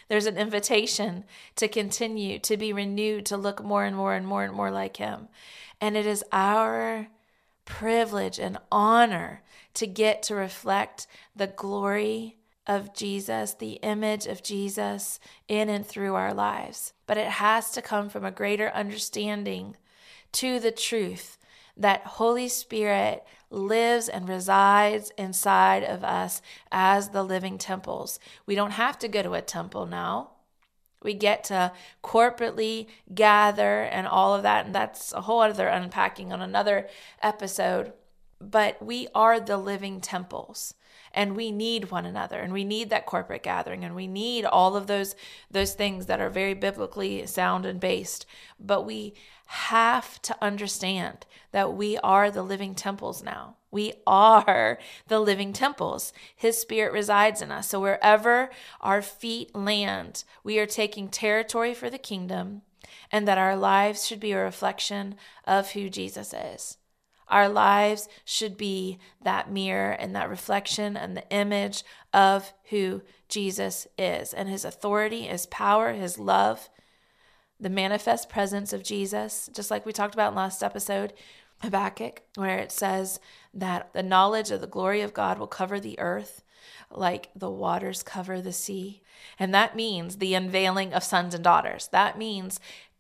There's 0.08 0.26
an 0.26 0.38
invitation 0.38 1.24
to 1.56 1.68
continue 1.68 2.40
to 2.40 2.58
be 2.58 2.74
renewed, 2.74 3.26
to 3.28 3.38
look 3.38 3.64
more 3.64 3.86
and 3.86 3.96
more 3.96 4.16
and 4.16 4.26
more 4.26 4.44
and 4.44 4.54
more 4.54 4.72
like 4.72 4.98
Him. 4.98 5.28
And 5.80 5.96
it 5.96 6.06
is 6.06 6.24
our 6.32 7.08
privilege 7.66 8.40
and 8.40 8.58
honor 8.72 9.44
to 9.76 9.88
get 9.88 10.24
to 10.24 10.36
reflect 10.36 11.08
the 11.36 11.48
glory 11.48 12.39
of 12.70 12.94
Jesus, 12.94 13.56
the 13.56 13.80
image 13.82 14.28
of 14.28 14.44
Jesus 14.44 15.20
in 15.48 15.70
and 15.70 15.84
through 15.84 16.14
our 16.14 16.36
lives. 16.36 16.94
But 17.08 17.18
it 17.18 17.28
has 17.28 17.72
to 17.72 17.82
come 17.82 18.10
from 18.10 18.24
a 18.24 18.32
greater 18.32 18.70
understanding 18.70 19.76
to 20.34 20.60
the 20.60 20.72
truth 20.72 21.40
that 21.76 22.06
Holy 22.06 22.48
Spirit 22.48 23.26
lives 23.50 24.08
and 24.08 24.30
resides 24.30 25.12
inside 25.18 25.84
of 25.84 26.04
us 26.04 26.44
as 26.72 27.10
the 27.10 27.24
living 27.24 27.58
temples. 27.58 28.20
We 28.46 28.54
don't 28.54 28.72
have 28.72 29.00
to 29.00 29.08
go 29.08 29.24
to 29.24 29.34
a 29.34 29.42
temple 29.42 29.88
now. 29.88 30.34
We 31.02 31.16
get 31.16 31.46
to 31.46 31.72
corporately 32.04 32.86
gather 33.12 33.82
and 33.82 34.06
all 34.06 34.36
of 34.36 34.44
that. 34.44 34.68
And 34.68 34.76
that's 34.76 35.12
a 35.12 35.22
whole 35.22 35.42
other 35.42 35.68
unpacking 35.68 36.32
on 36.32 36.42
another 36.42 36.88
episode. 37.24 37.94
but 38.42 38.82
we 38.82 39.06
are 39.14 39.38
the 39.38 39.58
living 39.58 40.00
temples 40.00 40.74
and 41.20 41.36
we 41.36 41.52
need 41.52 41.92
one 41.92 42.06
another 42.06 42.40
and 42.40 42.54
we 42.54 42.64
need 42.64 42.90
that 42.90 43.06
corporate 43.06 43.44
gathering 43.44 43.84
and 43.84 43.94
we 43.94 44.08
need 44.08 44.46
all 44.46 44.78
of 44.78 44.88
those 44.88 45.16
those 45.52 45.74
things 45.74 46.06
that 46.06 46.22
are 46.22 46.30
very 46.30 46.54
biblically 46.54 47.28
sound 47.28 47.66
and 47.66 47.78
based. 47.82 48.26
But 48.58 48.86
we 48.86 49.16
have 49.48 50.22
to 50.22 50.38
understand 50.42 51.26
that 51.52 51.74
we 51.74 51.98
are 51.98 52.32
the 52.32 52.42
living 52.42 52.74
temples 52.74 53.22
now. 53.22 53.58
We 53.70 53.96
are 54.08 54.80
the 55.10 55.20
living 55.20 55.52
temples. 55.52 56.14
His 56.34 56.58
spirit 56.58 56.94
resides 56.94 57.42
in 57.42 57.52
us. 57.52 57.68
So 57.68 57.82
wherever 57.82 58.50
our 58.80 59.02
feet 59.02 59.54
land 59.54 60.24
we 60.42 60.58
are 60.58 60.66
taking 60.66 61.10
territory 61.10 61.74
for 61.74 61.90
the 61.90 61.98
kingdom 61.98 62.62
and 63.12 63.28
that 63.28 63.38
our 63.38 63.58
lives 63.58 64.08
should 64.08 64.22
be 64.22 64.32
a 64.32 64.42
reflection 64.42 65.16
of 65.46 65.72
who 65.72 65.90
Jesus 65.90 66.34
is 66.34 66.78
our 67.30 67.48
lives 67.48 68.08
should 68.26 68.58
be 68.58 68.98
that 69.22 69.52
mirror 69.52 69.92
and 69.92 70.16
that 70.16 70.30
reflection 70.30 70.98
and 70.98 71.16
the 71.16 71.30
image 71.30 71.84
of 72.14 72.54
who 72.70 73.02
Jesus 73.28 73.88
is 73.98 74.34
and 74.34 74.50
his 74.50 74.66
authority, 74.66 75.24
his 75.24 75.46
power, 75.46 75.94
his 75.94 76.18
love, 76.18 76.70
the 77.60 77.70
manifest 77.70 78.30
presence 78.30 78.74
of 78.74 78.84
Jesus, 78.84 79.50
just 79.54 79.70
like 79.70 79.86
we 79.86 79.94
talked 79.94 80.14
about 80.14 80.32
in 80.32 80.36
last 80.36 80.64
episode, 80.64 81.14
Habakkuk, 81.62 82.24
where 82.36 82.58
it 82.58 82.72
says 82.72 83.20
that 83.54 83.92
the 83.94 84.04
knowledge 84.04 84.50
of 84.50 84.62
the 84.62 84.68
glory 84.68 85.02
of 85.02 85.14
God 85.14 85.38
will 85.38 85.48
cover 85.48 85.80
the 85.80 86.00
earth 86.00 86.44
like 86.92 87.30
the 87.36 87.50
waters 87.50 88.04
cover 88.04 88.42
the 88.42 88.54
sea. 88.54 89.02
And 89.38 89.54
that 89.54 89.76
means 89.76 90.18
the 90.18 90.34
unveiling 90.34 90.94
of 90.94 91.04
sons 91.04 91.34
and 91.34 91.44
daughters. 91.44 91.90
That 91.92 92.18
means 92.18 92.60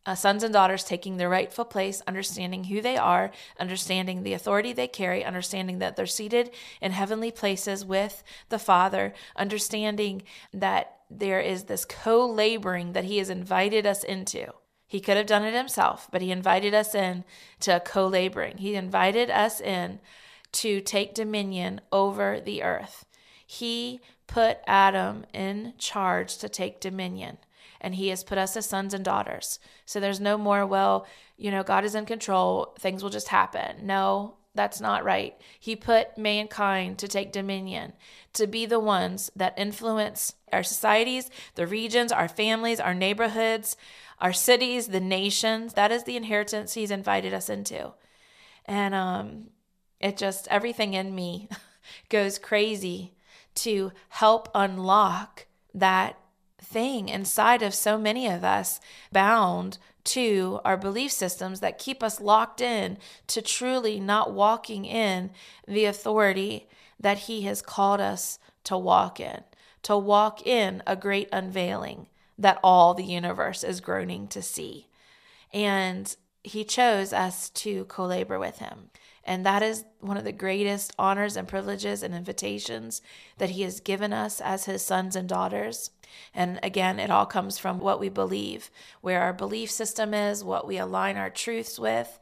uh, 0.09 0.15
sons 0.15 0.41
and 0.41 0.51
daughters 0.51 0.83
taking 0.83 1.17
their 1.17 1.29
rightful 1.29 1.63
place, 1.63 2.01
understanding 2.07 2.63
who 2.63 2.81
they 2.81 2.97
are, 2.97 3.29
understanding 3.59 4.23
the 4.23 4.33
authority 4.33 4.73
they 4.73 4.87
carry, 4.87 5.23
understanding 5.23 5.77
that 5.77 5.95
they're 5.95 6.07
seated 6.07 6.49
in 6.81 6.91
heavenly 6.91 7.29
places 7.29 7.85
with 7.85 8.23
the 8.49 8.57
Father, 8.57 9.13
understanding 9.35 10.23
that 10.51 10.97
there 11.11 11.39
is 11.39 11.65
this 11.65 11.85
co 11.85 12.25
laboring 12.25 12.93
that 12.93 13.03
He 13.03 13.19
has 13.19 13.29
invited 13.29 13.85
us 13.85 14.03
into. 14.03 14.51
He 14.87 14.99
could 14.99 15.15
have 15.15 15.27
done 15.27 15.43
it 15.43 15.53
himself, 15.53 16.07
but 16.11 16.23
He 16.23 16.31
invited 16.31 16.73
us 16.73 16.95
in 16.95 17.23
to 17.59 17.79
co 17.79 18.07
laboring. 18.07 18.57
He 18.57 18.73
invited 18.73 19.29
us 19.29 19.61
in 19.61 19.99
to 20.53 20.81
take 20.81 21.13
dominion 21.13 21.81
over 21.91 22.41
the 22.41 22.63
earth. 22.63 23.05
He 23.45 24.01
put 24.25 24.57
Adam 24.65 25.27
in 25.35 25.73
charge 25.77 26.39
to 26.39 26.49
take 26.49 26.79
dominion 26.79 27.37
and 27.81 27.95
he 27.95 28.09
has 28.09 28.23
put 28.23 28.37
us 28.37 28.55
as 28.57 28.65
sons 28.65 28.93
and 28.93 29.05
daughters. 29.05 29.59
So 29.85 29.99
there's 29.99 30.19
no 30.19 30.37
more, 30.37 30.65
well, 30.65 31.05
you 31.37 31.51
know, 31.51 31.63
God 31.63 31.85
is 31.85 31.95
in 31.95 32.05
control, 32.05 32.75
things 32.79 33.01
will 33.01 33.09
just 33.09 33.29
happen. 33.29 33.85
No, 33.85 34.35
that's 34.55 34.81
not 34.81 35.03
right. 35.03 35.39
He 35.59 35.75
put 35.75 36.17
mankind 36.17 36.97
to 36.99 37.07
take 37.07 37.31
dominion, 37.31 37.93
to 38.33 38.47
be 38.47 38.65
the 38.65 38.79
ones 38.79 39.31
that 39.35 39.57
influence 39.57 40.33
our 40.51 40.63
societies, 40.63 41.29
the 41.55 41.67
regions, 41.67 42.11
our 42.11 42.27
families, 42.27 42.79
our 42.79 42.93
neighborhoods, 42.93 43.77
our 44.19 44.33
cities, 44.33 44.87
the 44.87 44.99
nations. 44.99 45.73
That 45.73 45.91
is 45.91 46.03
the 46.03 46.17
inheritance 46.17 46.73
he's 46.73 46.91
invited 46.91 47.33
us 47.33 47.49
into. 47.49 47.93
And 48.65 48.93
um 48.93 49.49
it 49.99 50.17
just 50.17 50.47
everything 50.49 50.93
in 50.93 51.13
me 51.13 51.49
goes 52.09 52.39
crazy 52.39 53.13
to 53.55 53.91
help 54.09 54.49
unlock 54.53 55.45
that 55.73 56.18
thing 56.61 57.09
inside 57.09 57.61
of 57.61 57.73
so 57.73 57.97
many 57.97 58.27
of 58.27 58.43
us 58.43 58.79
bound 59.11 59.77
to 60.05 60.59
our 60.65 60.77
belief 60.77 61.11
systems 61.11 61.59
that 61.59 61.77
keep 61.77 62.01
us 62.01 62.19
locked 62.19 62.61
in 62.61 62.97
to 63.27 63.41
truly 63.41 63.99
not 63.99 64.33
walking 64.33 64.85
in 64.85 65.31
the 65.67 65.85
authority 65.85 66.67
that 66.99 67.19
He 67.19 67.43
has 67.43 67.61
called 67.61 68.01
us 68.01 68.39
to 68.63 68.77
walk 68.77 69.19
in, 69.19 69.43
to 69.83 69.97
walk 69.97 70.45
in 70.45 70.81
a 70.87 70.95
great 70.95 71.29
unveiling 71.31 72.07
that 72.37 72.59
all 72.63 72.93
the 72.93 73.03
universe 73.03 73.63
is 73.63 73.81
groaning 73.81 74.27
to 74.29 74.41
see. 74.41 74.87
And 75.53 76.15
He 76.43 76.63
chose 76.63 77.13
us 77.13 77.49
to 77.51 77.85
co 77.85 78.05
labor 78.05 78.39
with 78.39 78.59
Him. 78.59 78.89
And 79.29 79.45
that 79.45 79.61
is 79.61 79.85
one 79.99 80.17
of 80.17 80.23
the 80.23 80.31
greatest 80.31 80.91
honors 80.97 81.37
and 81.37 81.47
privileges 81.47 82.01
and 82.01 82.15
invitations 82.15 82.99
that 83.37 83.51
He 83.51 83.61
has 83.61 83.79
given 83.79 84.11
us 84.11 84.41
as 84.41 84.65
His 84.65 84.81
sons 84.81 85.15
and 85.15 85.29
daughters. 85.29 85.91
And 86.33 86.59
again, 86.63 86.99
it 86.99 87.11
all 87.11 87.27
comes 87.27 87.59
from 87.59 87.77
what 87.77 87.99
we 87.99 88.09
believe, 88.09 88.71
where 89.01 89.21
our 89.21 89.31
belief 89.31 89.69
system 89.69 90.15
is, 90.15 90.43
what 90.43 90.65
we 90.65 90.79
align 90.79 91.15
our 91.15 91.29
truths 91.29 91.77
with. 91.77 92.17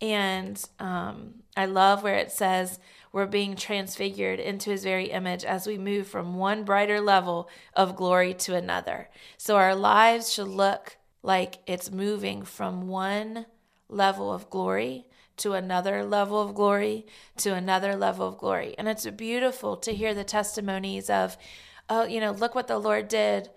And 0.00 0.64
um, 0.78 1.42
I 1.56 1.66
love 1.66 2.04
where 2.04 2.14
it 2.14 2.30
says 2.30 2.78
we're 3.10 3.26
being 3.26 3.56
transfigured 3.56 4.38
into 4.38 4.70
his 4.70 4.84
very 4.84 5.06
image 5.06 5.44
as 5.44 5.66
we 5.66 5.76
move 5.76 6.06
from 6.06 6.36
one 6.36 6.62
brighter 6.62 7.00
level 7.00 7.48
of 7.74 7.96
glory 7.96 8.32
to 8.32 8.54
another. 8.54 9.08
So 9.38 9.56
our 9.56 9.74
lives 9.74 10.32
should 10.32 10.46
look 10.46 10.98
like 11.20 11.58
it's 11.66 11.90
moving 11.90 12.44
from 12.44 12.86
one 12.86 13.46
level 13.88 14.32
of 14.32 14.48
glory 14.50 15.06
to 15.38 15.52
another 15.52 16.04
level 16.04 16.40
of 16.40 16.54
glory 16.54 17.06
to 17.38 17.54
another 17.54 17.96
level 17.96 18.28
of 18.28 18.38
glory. 18.38 18.74
And 18.78 18.88
it's 18.88 19.08
beautiful 19.10 19.76
to 19.78 19.92
hear 19.92 20.14
the 20.14 20.24
testimonies 20.24 21.10
of 21.10 21.36
oh, 21.88 22.04
you 22.04 22.20
know, 22.20 22.32
look 22.32 22.54
what 22.54 22.68
the 22.68 22.78
Lord 22.78 23.08
did 23.08 23.50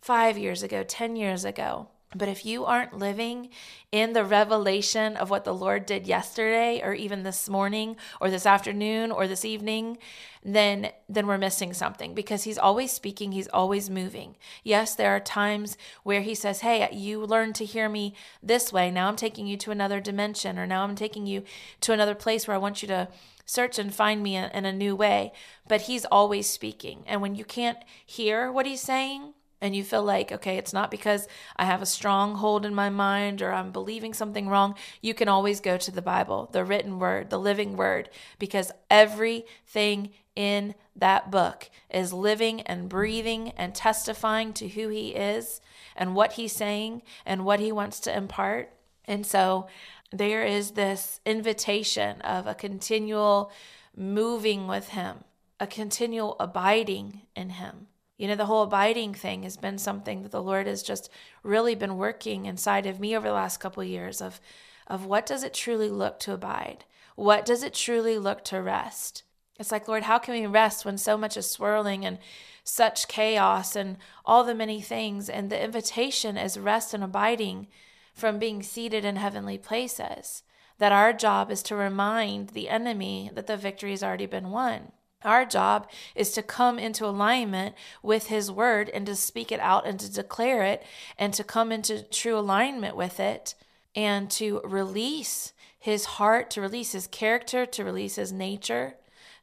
five 0.00 0.38
years 0.38 0.62
ago, 0.62 0.82
10 0.82 1.16
years 1.16 1.44
ago. 1.44 1.88
But 2.16 2.28
if 2.28 2.46
you 2.46 2.64
aren't 2.64 2.98
living 2.98 3.50
in 3.92 4.12
the 4.12 4.24
revelation 4.24 5.16
of 5.16 5.30
what 5.30 5.44
the 5.44 5.54
Lord 5.54 5.86
did 5.86 6.06
yesterday 6.06 6.80
or 6.82 6.94
even 6.94 7.22
this 7.22 7.48
morning 7.48 7.96
or 8.20 8.30
this 8.30 8.46
afternoon 8.46 9.10
or 9.10 9.26
this 9.26 9.44
evening, 9.44 9.98
then 10.44 10.90
then 11.08 11.26
we're 11.26 11.38
missing 11.38 11.72
something 11.72 12.14
because 12.14 12.44
he's 12.44 12.58
always 12.58 12.92
speaking, 12.92 13.32
he's 13.32 13.48
always 13.48 13.90
moving. 13.90 14.36
Yes, 14.62 14.94
there 14.94 15.10
are 15.10 15.20
times 15.20 15.76
where 16.02 16.20
he 16.20 16.34
says, 16.34 16.60
"Hey, 16.60 16.88
you 16.92 17.24
learned 17.24 17.54
to 17.56 17.64
hear 17.64 17.88
me 17.88 18.14
this 18.42 18.72
way. 18.72 18.90
Now 18.90 19.08
I'm 19.08 19.16
taking 19.16 19.46
you 19.46 19.56
to 19.58 19.70
another 19.70 20.00
dimension 20.00 20.58
or 20.58 20.66
now 20.66 20.84
I'm 20.84 20.96
taking 20.96 21.26
you 21.26 21.44
to 21.80 21.92
another 21.92 22.14
place 22.14 22.46
where 22.46 22.54
I 22.54 22.58
want 22.58 22.82
you 22.82 22.88
to 22.88 23.08
search 23.46 23.78
and 23.78 23.94
find 23.94 24.22
me 24.22 24.36
in 24.36 24.64
a 24.64 24.72
new 24.72 24.94
way. 24.94 25.32
But 25.68 25.82
he's 25.82 26.04
always 26.06 26.48
speaking. 26.48 27.04
And 27.06 27.22
when 27.22 27.34
you 27.34 27.44
can't 27.44 27.78
hear 28.04 28.50
what 28.50 28.66
he's 28.66 28.82
saying, 28.82 29.34
and 29.66 29.74
you 29.74 29.82
feel 29.82 30.04
like, 30.04 30.30
okay, 30.30 30.56
it's 30.58 30.72
not 30.72 30.92
because 30.92 31.26
I 31.56 31.64
have 31.64 31.82
a 31.82 31.86
strong 31.86 32.36
hold 32.36 32.64
in 32.64 32.72
my 32.72 32.88
mind 32.88 33.42
or 33.42 33.52
I'm 33.52 33.72
believing 33.72 34.14
something 34.14 34.48
wrong, 34.48 34.76
you 35.02 35.12
can 35.12 35.26
always 35.26 35.58
go 35.58 35.76
to 35.76 35.90
the 35.90 36.00
Bible, 36.00 36.48
the 36.52 36.64
written 36.64 37.00
word, 37.00 37.30
the 37.30 37.38
living 37.38 37.76
word, 37.76 38.08
because 38.38 38.70
everything 38.88 40.10
in 40.36 40.76
that 40.94 41.32
book 41.32 41.68
is 41.90 42.12
living 42.12 42.60
and 42.60 42.88
breathing 42.88 43.50
and 43.56 43.74
testifying 43.74 44.52
to 44.52 44.68
who 44.68 44.88
he 44.88 45.08
is 45.08 45.60
and 45.96 46.14
what 46.14 46.34
he's 46.34 46.52
saying 46.52 47.02
and 47.24 47.44
what 47.44 47.58
he 47.58 47.72
wants 47.72 47.98
to 48.00 48.16
impart. 48.16 48.72
And 49.04 49.26
so 49.26 49.66
there 50.12 50.44
is 50.44 50.72
this 50.72 51.20
invitation 51.26 52.20
of 52.20 52.46
a 52.46 52.54
continual 52.54 53.50
moving 53.96 54.68
with 54.68 54.90
Him, 54.90 55.24
a 55.58 55.66
continual 55.66 56.36
abiding 56.38 57.22
in 57.34 57.50
Him. 57.50 57.88
You 58.16 58.28
know, 58.28 58.34
the 58.34 58.46
whole 58.46 58.62
abiding 58.62 59.14
thing 59.14 59.42
has 59.42 59.56
been 59.56 59.78
something 59.78 60.22
that 60.22 60.32
the 60.32 60.42
Lord 60.42 60.66
has 60.66 60.82
just 60.82 61.10
really 61.42 61.74
been 61.74 61.98
working 61.98 62.46
inside 62.46 62.86
of 62.86 62.98
me 62.98 63.16
over 63.16 63.28
the 63.28 63.34
last 63.34 63.60
couple 63.60 63.82
of 63.82 63.88
years 63.88 64.20
of, 64.22 64.40
of 64.86 65.04
what 65.04 65.26
does 65.26 65.42
it 65.42 65.52
truly 65.52 65.90
look 65.90 66.18
to 66.20 66.32
abide? 66.32 66.84
What 67.14 67.44
does 67.44 67.62
it 67.62 67.74
truly 67.74 68.18
look 68.18 68.42
to 68.44 68.62
rest? 68.62 69.22
It's 69.58 69.72
like, 69.72 69.88
Lord, 69.88 70.04
how 70.04 70.18
can 70.18 70.34
we 70.34 70.46
rest 70.46 70.84
when 70.84 70.98
so 70.98 71.16
much 71.16 71.36
is 71.36 71.48
swirling 71.48 72.04
and 72.04 72.18
such 72.64 73.08
chaos 73.08 73.74
and 73.76 73.96
all 74.24 74.44
the 74.44 74.54
many 74.54 74.80
things? 74.80 75.28
And 75.28 75.50
the 75.50 75.62
invitation 75.62 76.36
is 76.36 76.58
rest 76.58 76.94
and 76.94 77.04
abiding 77.04 77.68
from 78.12 78.38
being 78.38 78.62
seated 78.62 79.04
in 79.04 79.16
heavenly 79.16 79.58
places. 79.58 80.42
That 80.78 80.92
our 80.92 81.12
job 81.14 81.50
is 81.50 81.62
to 81.64 81.76
remind 81.76 82.50
the 82.50 82.68
enemy 82.68 83.30
that 83.34 83.46
the 83.46 83.56
victory 83.56 83.90
has 83.92 84.02
already 84.02 84.26
been 84.26 84.50
won. 84.50 84.92
Our 85.22 85.44
job 85.44 85.88
is 86.14 86.32
to 86.32 86.42
come 86.42 86.78
into 86.78 87.06
alignment 87.06 87.74
with 88.02 88.26
His 88.26 88.50
word 88.50 88.90
and 88.90 89.06
to 89.06 89.16
speak 89.16 89.50
it 89.50 89.60
out 89.60 89.86
and 89.86 89.98
to 90.00 90.12
declare 90.12 90.62
it 90.62 90.84
and 91.18 91.32
to 91.34 91.44
come 91.44 91.72
into 91.72 92.02
true 92.02 92.38
alignment 92.38 92.96
with 92.96 93.18
it 93.18 93.54
and 93.94 94.30
to 94.32 94.60
release 94.62 95.52
His 95.78 96.04
heart, 96.04 96.50
to 96.50 96.60
release 96.60 96.92
His 96.92 97.06
character, 97.06 97.66
to 97.66 97.84
release 97.84 98.16
His 98.16 98.32
nature 98.32 98.94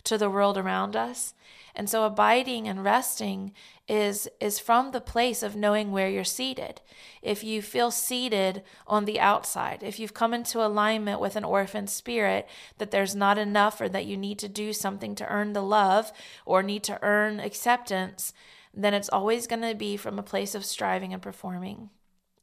to 0.04 0.18
the 0.18 0.30
world 0.30 0.58
around 0.58 0.96
us. 0.96 1.34
And 1.76 1.90
so 1.90 2.04
abiding 2.06 2.68
and 2.68 2.84
resting 2.84 3.54
is 3.88 4.30
is 4.40 4.60
from 4.60 4.92
the 4.92 5.02
place 5.02 5.42
of 5.44 5.56
knowing 5.56 5.92
where 5.92 6.10
you're 6.10 6.24
seated. 6.24 6.82
If 7.22 7.44
you 7.44 7.62
feel 7.62 7.90
seated 7.90 8.64
on 8.88 9.06
the 9.06 9.20
outside, 9.20 9.82
if 9.82 10.00
you've 10.00 10.14
come 10.14 10.34
into 10.34 10.64
alignment 10.64 11.20
with 11.20 11.36
an 11.36 11.44
orphan 11.44 11.88
spirit 11.88 12.48
that 12.78 12.92
there's 12.92 13.16
not 13.16 13.38
enough 13.38 13.82
or 13.82 13.90
that 13.90 14.06
you 14.06 14.16
need 14.16 14.40
to 14.40 14.48
do 14.48 14.72
something 14.72 15.16
to 15.16 15.28
earn 15.28 15.54
the 15.54 15.64
love 15.64 16.12
or 16.46 16.62
need 16.62 16.84
to 16.84 17.00
earn 17.02 17.40
acceptance, 17.40 18.34
then 18.74 18.94
it's 18.94 19.10
always 19.10 19.48
going 19.48 19.62
to 19.62 19.76
be 19.76 19.98
from 19.98 20.20
a 20.20 20.24
place 20.24 20.56
of 20.56 20.64
striving 20.64 21.12
and 21.12 21.22
performing. 21.22 21.90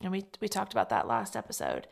And 0.02 0.10
we 0.10 0.24
we 0.40 0.48
talked 0.48 0.72
about 0.72 0.90
that 0.90 1.06
last 1.06 1.36
episode. 1.36 1.86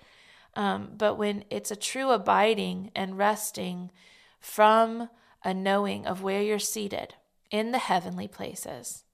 Um, 0.54 0.90
but 0.96 1.14
when 1.14 1.44
it's 1.50 1.70
a 1.70 1.76
true 1.76 2.10
abiding 2.10 2.90
and 2.96 3.16
resting 3.16 3.92
from 4.40 5.08
a 5.44 5.54
knowing 5.54 6.04
of 6.04 6.22
where 6.22 6.42
you're 6.42 6.58
seated 6.58 7.14
in 7.50 7.72
the 7.72 7.78
heavenly 7.78 8.28
places. 8.28 9.04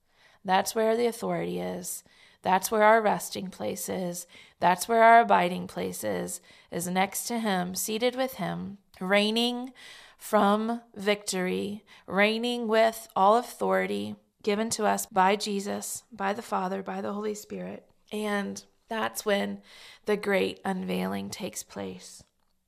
That's 0.44 0.74
where 0.74 0.96
the 0.96 1.06
authority 1.06 1.60
is. 1.60 2.04
That's 2.42 2.70
where 2.70 2.82
our 2.82 3.00
resting 3.00 3.48
place 3.48 3.88
is. 3.88 4.26
That's 4.60 4.86
where 4.86 5.02
our 5.02 5.20
abiding 5.20 5.66
place 5.66 6.04
is, 6.04 6.40
is 6.70 6.86
next 6.86 7.24
to 7.28 7.38
Him, 7.38 7.74
seated 7.74 8.14
with 8.14 8.34
Him, 8.34 8.78
reigning 9.00 9.72
from 10.18 10.82
victory, 10.94 11.84
reigning 12.06 12.68
with 12.68 13.08
all 13.16 13.36
authority 13.36 14.16
given 14.42 14.68
to 14.70 14.84
us 14.84 15.06
by 15.06 15.36
Jesus, 15.36 16.04
by 16.12 16.32
the 16.34 16.42
Father, 16.42 16.82
by 16.82 17.00
the 17.00 17.12
Holy 17.12 17.34
Spirit. 17.34 17.86
And 18.12 18.62
that's 18.88 19.24
when 19.24 19.62
the 20.04 20.16
great 20.16 20.60
unveiling 20.64 21.30
takes 21.30 21.62
place 21.62 22.22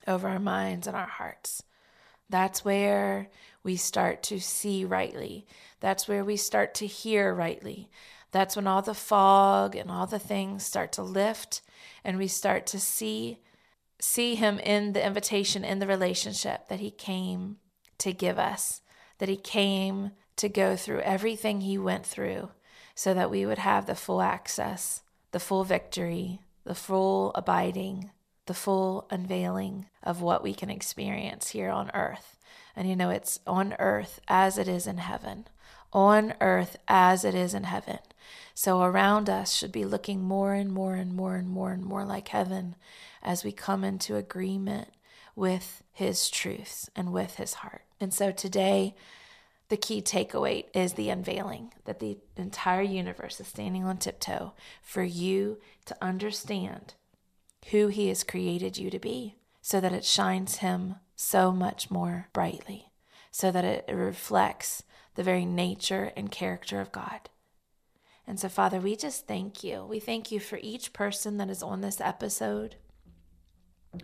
over 0.07 0.27
our 0.27 0.39
minds 0.39 0.87
and 0.87 0.97
our 0.97 1.07
hearts. 1.07 1.63
That's 2.29 2.65
where 2.65 3.29
we 3.63 3.77
start 3.77 4.23
to 4.25 4.41
see 4.41 4.85
rightly. 4.85 5.47
That's 5.81 6.09
where 6.09 6.25
we 6.25 6.37
start 6.37 6.75
to 6.75 6.87
hear 6.87 7.35
rightly. 7.35 7.91
That's 8.33 8.57
when 8.57 8.67
all 8.67 8.83
the 8.83 8.95
fog 8.95 9.77
and 9.77 9.91
all 9.91 10.07
the 10.07 10.19
things 10.19 10.65
start 10.65 10.93
to 10.93 11.03
lift 11.03 11.63
and 12.05 12.19
we 12.19 12.29
start 12.29 12.67
to 12.67 12.79
see 12.79 13.41
see 13.99 14.35
him 14.35 14.59
in 14.59 14.93
the 14.93 15.05
invitation 15.05 15.65
in 15.65 15.79
the 15.79 15.87
relationship 15.87 16.69
that 16.69 16.81
he 16.81 16.91
came 16.91 17.57
to 17.97 18.13
give 18.13 18.39
us, 18.39 18.83
that 19.19 19.29
he 19.29 19.39
came 19.39 20.11
to 20.37 20.51
go 20.51 20.77
through 20.77 21.01
everything 21.01 21.63
he 21.63 21.79
went 21.79 22.05
through 22.05 22.51
so 22.95 23.15
that 23.15 23.31
we 23.31 23.47
would 23.47 23.59
have 23.59 23.87
the 23.87 23.95
full 23.95 24.21
access, 24.21 25.03
the 25.33 25.41
full 25.41 25.65
victory, 25.65 26.41
the 26.65 26.75
full 26.75 27.33
abiding, 27.35 28.11
the 28.47 28.55
full 28.55 29.07
unveiling 29.11 29.87
of 30.03 30.23
what 30.23 30.43
we 30.43 30.55
can 30.55 30.71
experience 30.71 31.51
here 31.51 31.71
on 31.71 31.91
earth. 31.95 32.37
And 32.75 32.89
you 32.89 32.97
know, 32.97 33.11
it's 33.11 33.41
on 33.47 33.75
earth 33.79 34.21
as 34.29 34.59
it 34.59 34.69
is 34.69 34.87
in 34.87 34.99
heaven, 34.99 35.47
on 35.93 36.35
earth 36.41 36.77
as 36.89 37.25
it 37.25 37.35
is 37.35 37.55
in 37.55 37.65
heaven. 37.65 37.99
So 38.55 38.83
around 38.83 39.29
us 39.29 39.53
should 39.53 39.73
be 39.73 39.85
looking 39.85 40.23
more 40.23 40.53
and 40.55 40.73
more 40.73 40.95
and 40.95 41.15
more 41.15 41.37
and 41.37 41.49
more 41.49 41.73
and 41.73 41.85
more 41.85 42.05
like 42.05 42.29
heaven 42.29 42.77
as 43.23 43.45
we 43.45 43.53
come 43.53 43.85
into 43.85 44.17
agreement 44.17 44.89
with 45.35 45.83
his 45.93 46.31
truths 46.31 46.89
and 46.97 47.13
with 47.13 47.37
his 47.37 47.55
heart. 47.55 47.83
And 48.01 48.13
so 48.13 48.31
today, 48.31 48.95
the 49.69 49.77
key 49.77 50.01
takeaway 50.01 50.65
is 50.75 50.93
the 50.93 51.11
unveiling 51.11 51.73
that 51.85 51.99
the 51.99 52.19
entire 52.37 52.83
universe 52.83 53.41
is 53.41 53.49
standing 53.49 53.85
on 53.85 53.99
tiptoe 53.99 54.53
for 54.81 55.03
you 55.03 55.59
to 55.87 55.97
understand 56.01 56.95
who 57.71 57.89
He 57.89 58.09
has 58.09 58.25
created 58.25 58.79
you 58.79 58.91
to 58.91 58.99
be 58.99 59.37
so 59.61 59.81
that 59.81 59.93
it 59.93 60.05
shines 60.05 60.57
Him 60.57 60.97
so 61.15 61.51
much 61.51 61.91
more 61.91 62.29
brightly, 62.33 62.93
so 63.31 63.51
that 63.51 63.65
it 63.65 63.85
reflects 63.93 64.83
the 65.15 65.23
very 65.23 65.45
nature 65.45 66.13
and 66.17 66.31
character 66.31 66.81
of 66.81 66.93
God. 66.93 67.31
And 68.27 68.39
so, 68.39 68.49
Father, 68.49 68.81
we 68.81 68.97
just 68.97 69.27
thank 69.27 69.65
you. 69.65 69.85
We 69.85 70.01
thank 70.01 70.31
you 70.31 70.41
for 70.41 70.59
each 70.63 70.93
person 70.93 71.37
that 71.39 71.49
is 71.51 71.63
on 71.63 71.81
this 71.81 72.01
episode. 72.01 72.77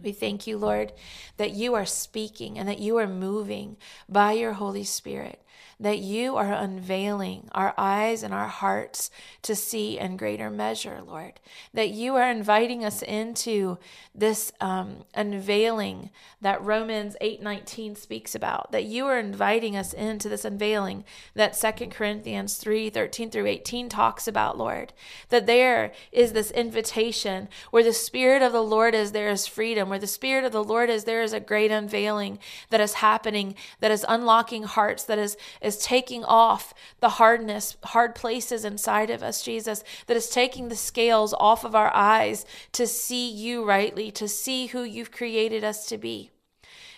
We 0.02 0.12
thank 0.12 0.46
you, 0.46 0.56
Lord, 0.56 0.92
that 1.36 1.52
you 1.52 1.74
are 1.74 1.84
speaking 1.84 2.58
and 2.58 2.68
that 2.68 2.78
you 2.78 2.96
are 2.96 3.08
moving 3.08 3.76
by 4.08 4.32
your 4.32 4.54
Holy 4.54 4.84
Spirit, 4.84 5.42
that 5.80 5.98
you 5.98 6.36
are 6.36 6.52
unveiling 6.52 7.48
our 7.52 7.74
eyes 7.76 8.22
and 8.22 8.32
our 8.32 8.48
hearts 8.48 9.10
to 9.42 9.54
see 9.54 9.98
in 9.98 10.16
greater 10.16 10.50
measure, 10.50 11.00
Lord, 11.06 11.40
that 11.74 11.90
you 11.90 12.16
are 12.16 12.30
inviting 12.30 12.84
us 12.84 13.02
into 13.02 13.78
this 14.14 14.52
um, 14.60 15.04
unveiling 15.14 16.10
that 16.40 16.62
Romans 16.62 17.16
8:19 17.20 17.96
speaks 17.96 18.34
about, 18.34 18.72
that 18.72 18.84
you 18.84 19.06
are 19.06 19.18
inviting 19.18 19.76
us 19.76 19.92
into 19.92 20.28
this 20.28 20.44
unveiling 20.44 21.04
that 21.34 21.56
Second 21.56 21.90
Corinthians 21.90 22.62
3:13 22.62 23.30
through 23.30 23.46
18 23.46 23.88
talks 23.88 24.28
about, 24.28 24.58
Lord, 24.58 24.92
that 25.30 25.46
there 25.46 25.92
is 26.10 26.32
this 26.32 26.50
invitation 26.50 27.48
where 27.70 27.84
the 27.84 27.92
Spirit 27.92 28.42
of 28.42 28.52
the 28.52 28.62
Lord 28.62 28.94
is, 28.94 29.12
there 29.12 29.30
is 29.30 29.46
freedom, 29.46 29.88
where 29.88 29.98
the 29.98 30.06
Spirit 30.06 30.44
of 30.44 30.52
the 30.52 30.64
Lord 30.64 30.90
is, 30.90 31.04
there 31.04 31.22
is 31.22 31.32
a 31.32 31.40
great 31.40 31.70
unveiling 31.70 32.38
that 32.70 32.80
is 32.80 32.94
happening, 32.94 33.54
that 33.80 33.90
is 33.90 34.04
unlocking 34.08 34.64
hearts, 34.64 35.04
that 35.04 35.18
is 35.18 35.36
is 35.62 35.78
taking 35.78 36.24
off 36.24 36.74
the 37.00 37.10
hardness, 37.10 37.76
hard 37.84 38.14
places 38.14 38.64
inside 38.64 39.10
of 39.10 39.22
us, 39.22 39.42
Jesus, 39.42 39.82
that 40.06 40.16
is 40.16 40.28
taking 40.28 40.68
the 40.68 40.76
scales 40.76 41.34
off 41.34 41.64
of 41.64 41.74
our 41.74 41.94
eyes 41.94 42.44
to 42.72 42.86
see 42.86 43.30
you 43.30 43.64
rightly, 43.64 44.10
to 44.12 44.28
see 44.28 44.66
who 44.66 44.82
you've 44.82 45.12
created 45.12 45.64
us 45.64 45.86
to 45.86 45.98
be. 45.98 46.30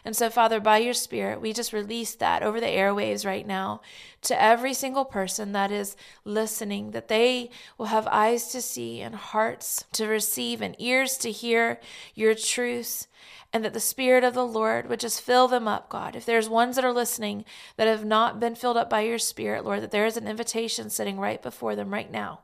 And 0.04 0.14
so, 0.14 0.28
Father, 0.28 0.60
by 0.60 0.78
your 0.78 0.92
Spirit, 0.92 1.40
we 1.40 1.54
just 1.54 1.72
release 1.72 2.14
that 2.16 2.42
over 2.42 2.60
the 2.60 2.66
airwaves 2.66 3.24
right 3.24 3.46
now 3.46 3.80
to 4.22 4.40
every 4.40 4.74
single 4.74 5.06
person 5.06 5.52
that 5.52 5.72
is 5.72 5.96
listening, 6.24 6.90
that 6.90 7.08
they 7.08 7.50
will 7.78 7.86
have 7.86 8.06
eyes 8.08 8.48
to 8.48 8.60
see 8.60 9.00
and 9.00 9.14
hearts 9.14 9.84
to 9.92 10.06
receive 10.06 10.60
and 10.60 10.76
ears 10.78 11.16
to 11.18 11.30
hear 11.30 11.80
your 12.14 12.34
truths 12.34 13.08
and 13.52 13.64
that 13.64 13.72
the 13.72 13.80
Spirit 13.80 14.24
of 14.24 14.34
the 14.34 14.46
Lord 14.46 14.88
would 14.88 15.00
just 15.00 15.22
fill 15.22 15.48
them 15.48 15.66
up, 15.68 15.88
God. 15.88 16.16
If 16.16 16.26
there's 16.26 16.48
ones 16.48 16.76
that 16.76 16.84
are 16.84 16.92
listening 16.92 17.44
that 17.76 17.86
have 17.86 18.04
not 18.04 18.40
been 18.40 18.56
filled 18.56 18.76
up 18.76 18.90
by 18.90 19.02
your 19.02 19.18
Spirit, 19.18 19.64
Lord, 19.64 19.80
that 19.80 19.90
there 19.90 20.06
is 20.06 20.16
an 20.16 20.28
invitation 20.28 20.90
sitting 20.90 21.18
right 21.18 21.40
before 21.40 21.76
them 21.76 21.92
right 21.92 22.10
now 22.10 22.40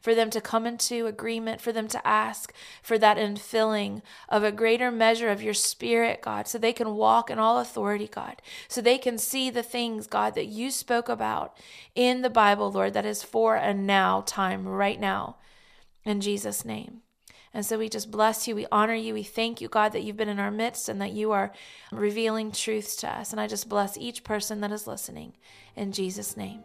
for 0.00 0.14
them 0.14 0.30
to 0.30 0.40
come 0.40 0.66
into 0.66 1.06
agreement, 1.06 1.60
for 1.60 1.72
them 1.72 1.88
to 1.88 2.06
ask 2.06 2.52
for 2.82 2.98
that 2.98 3.16
infilling 3.16 4.02
of 4.28 4.44
a 4.44 4.52
greater 4.52 4.90
measure 4.90 5.30
of 5.30 5.42
your 5.42 5.54
spirit, 5.54 6.22
God, 6.22 6.48
so 6.48 6.58
they 6.58 6.72
can 6.72 6.96
walk 6.96 7.30
in 7.30 7.38
all 7.38 7.58
authority, 7.58 8.08
God, 8.08 8.40
so 8.68 8.80
they 8.80 8.98
can 8.98 9.18
see 9.18 9.50
the 9.50 9.62
things, 9.62 10.06
God, 10.06 10.34
that 10.34 10.46
you 10.46 10.70
spoke 10.70 11.08
about 11.08 11.56
in 11.94 12.22
the 12.22 12.30
Bible, 12.30 12.70
Lord, 12.70 12.94
that 12.94 13.06
is 13.06 13.22
for 13.22 13.56
a 13.56 13.74
now 13.74 14.22
time, 14.26 14.66
right 14.66 15.00
now. 15.00 15.36
In 16.04 16.20
Jesus' 16.20 16.64
name. 16.64 17.02
And 17.54 17.64
so 17.64 17.78
we 17.78 17.88
just 17.88 18.10
bless 18.10 18.46
you. 18.46 18.54
We 18.54 18.66
honor 18.70 18.94
you. 18.94 19.14
We 19.14 19.22
thank 19.22 19.60
you, 19.60 19.68
God, 19.68 19.92
that 19.92 20.02
you've 20.02 20.16
been 20.16 20.28
in 20.28 20.38
our 20.38 20.50
midst 20.50 20.88
and 20.88 21.00
that 21.00 21.12
you 21.12 21.32
are 21.32 21.52
revealing 21.90 22.52
truths 22.52 22.94
to 22.96 23.08
us. 23.08 23.32
And 23.32 23.40
I 23.40 23.46
just 23.46 23.68
bless 23.68 23.96
each 23.96 24.22
person 24.22 24.60
that 24.60 24.72
is 24.72 24.86
listening 24.86 25.34
in 25.74 25.92
Jesus' 25.92 26.36
name. 26.36 26.62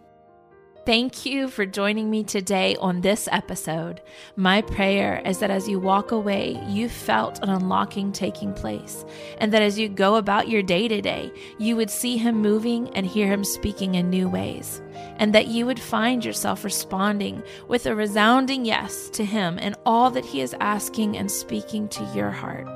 Thank 0.85 1.25
you 1.25 1.47
for 1.47 1.65
joining 1.65 2.09
me 2.09 2.25
today 2.25 2.75
on 2.75 2.99
this 2.99 3.29
episode. 3.31 4.01
My 4.35 4.61
prayer 4.61 5.21
is 5.25 5.39
that 5.39 5.49
as 5.49 5.69
you 5.69 5.79
walk 5.79 6.11
away, 6.11 6.61
you 6.67 6.89
felt 6.89 7.41
an 7.41 7.47
unlocking 7.47 8.11
taking 8.11 8.53
place, 8.53 9.05
and 9.37 9.53
that 9.53 9.61
as 9.61 9.79
you 9.79 9.87
go 9.87 10.17
about 10.17 10.49
your 10.49 10.61
day 10.61 10.89
to 10.89 11.01
day, 11.01 11.31
you 11.57 11.77
would 11.77 11.89
see 11.89 12.17
Him 12.17 12.35
moving 12.35 12.89
and 12.97 13.05
hear 13.05 13.27
Him 13.27 13.45
speaking 13.45 13.95
in 13.95 14.09
new 14.09 14.27
ways, 14.27 14.81
and 15.19 15.33
that 15.33 15.47
you 15.47 15.65
would 15.65 15.79
find 15.79 16.25
yourself 16.25 16.65
responding 16.65 17.41
with 17.69 17.85
a 17.85 17.95
resounding 17.95 18.65
yes 18.65 19.09
to 19.11 19.23
Him 19.23 19.57
and 19.61 19.77
all 19.85 20.11
that 20.11 20.25
He 20.25 20.41
is 20.41 20.53
asking 20.59 21.15
and 21.15 21.31
speaking 21.31 21.87
to 21.89 22.03
your 22.13 22.29
heart. 22.29 22.67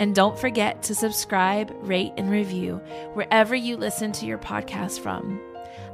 And 0.00 0.12
don't 0.12 0.36
forget 0.36 0.82
to 0.84 0.94
subscribe, 0.96 1.72
rate, 1.82 2.14
and 2.16 2.28
review 2.28 2.78
wherever 3.12 3.54
you 3.54 3.76
listen 3.76 4.10
to 4.10 4.26
your 4.26 4.38
podcast 4.38 4.98
from. 4.98 5.40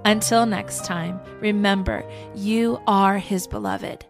Until 0.05 0.47
next 0.47 0.85
time, 0.85 1.21
remember, 1.41 2.05
you 2.35 2.81
are 2.87 3.19
His 3.19 3.47
beloved 3.47 4.07